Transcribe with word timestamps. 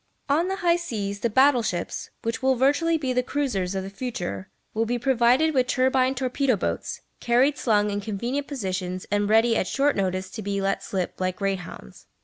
On 0.27 0.47
the 0.47 0.55
high 0.65 0.77
seas 0.77 1.19
the 1.19 1.29
battle 1.29 1.61
ships, 1.61 2.09
which 2.23 2.41
will 2.41 2.55
virtually 2.55 2.97
be 2.97 3.13
the 3.13 3.21
cruisers 3.21 3.75
of 3.75 3.83
the 3.83 3.89
future, 3.91 4.49
will 4.73 4.87
be 4.87 4.97
provided 4.97 5.53
with 5.53 5.67
turbine 5.67 6.15
torpedo 6.15 6.55
boats, 6.55 7.01
carried 7.19 7.55
slung 7.55 7.91
in 7.91 8.01
convenient 8.01 8.47
positions 8.47 9.05
and 9.11 9.29
ready 9.29 9.55
at 9.55 9.67
short 9.67 9.95
notice 9.95 10.31
to 10.31 10.41
be 10.41 10.59
let 10.59 10.81
slip 10.81 11.21
like 11.21 11.35
greyhounds. 11.35 12.07